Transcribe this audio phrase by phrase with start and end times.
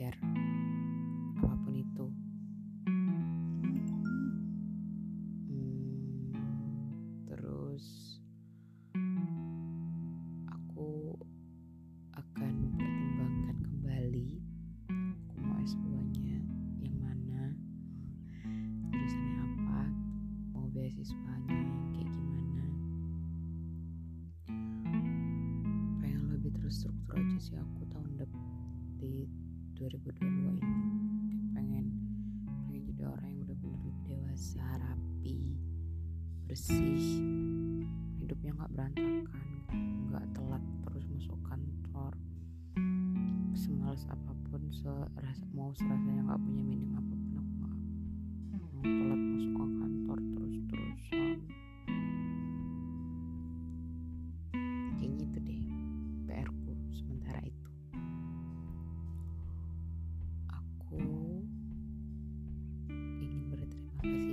[0.00, 0.16] belajar
[1.44, 2.06] apa pun itu.
[5.44, 6.32] Hmm,
[7.28, 8.16] terus
[10.48, 11.20] aku
[12.16, 14.40] akan mempertimbangkan kembali
[14.88, 15.84] aku mau S2
[16.16, 16.40] nya
[16.80, 17.52] yang mana
[18.88, 19.80] jurusannya apa
[20.56, 21.60] mau beasiswanya
[21.92, 22.64] kayak gimana.
[26.00, 28.60] Pengen lebih terstruktur aja sih aku tahun depan
[29.80, 30.76] 2022 ini.
[31.56, 31.84] Pengen
[32.68, 33.72] pengen jadi orang yang lebih
[34.04, 35.56] dewasa rapi
[36.44, 37.00] bersih
[38.20, 39.48] hidupnya nggak berantakan
[40.12, 42.12] nggak telat terus masuk kantor
[43.56, 46.79] semalas apa pun serasa mau serasanya nggak punya meaning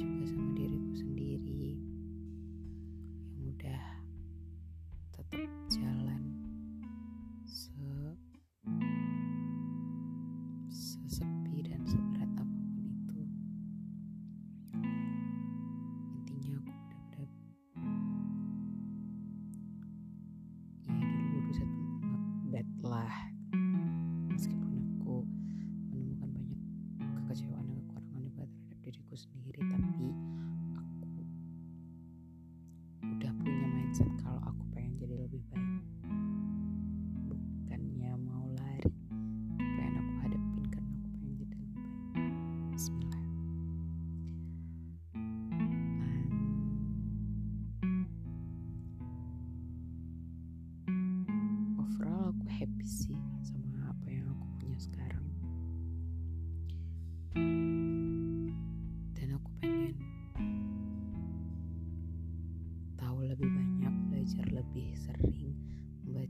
[0.00, 1.76] juga sama diriku sendiri.
[3.36, 3.84] Yang udah
[5.12, 6.22] tetap jalan
[7.44, 7.76] se
[10.72, 13.20] sesepi dan seberat apa pun itu.
[16.16, 17.28] Intinya aku benar-benar
[20.88, 20.96] ya
[21.44, 23.39] 2021 not bad lah
[29.20, 30.08] sendiri tapi
[30.80, 31.20] aku
[33.04, 35.84] udah punya mindset kalau aku pengen jadi lebih baik.
[37.28, 38.88] Bukannya mau lari
[39.60, 42.32] pengen aku hadapin karena aku pengen jadi lebih baik.
[42.72, 43.24] Bismillah.
[50.88, 53.19] Um, overall aku happy sih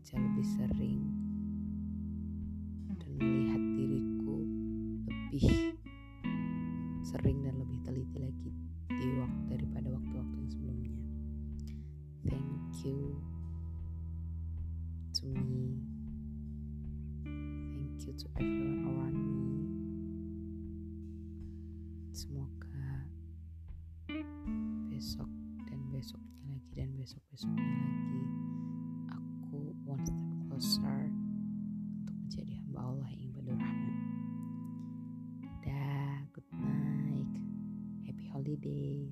[0.00, 1.02] membaca lebih sering
[2.88, 4.36] dan melihat diriku
[5.04, 5.76] lebih
[7.04, 8.48] sering dan lebih teliti lagi
[8.88, 10.96] di waktu daripada waktu-waktu yang sebelumnya.
[12.24, 13.20] Thank you
[15.20, 15.84] to me.
[17.28, 19.52] Thank you to everyone around me.
[22.16, 23.04] Semoga
[24.88, 25.28] besok
[25.68, 28.19] dan besoknya lagi dan besok besoknya lagi
[29.90, 31.02] one step closer
[31.98, 33.96] untuk menjadi hamba Allah yang ibadah rahman
[35.42, 37.32] dadah good night.
[38.06, 39.10] Happy holiday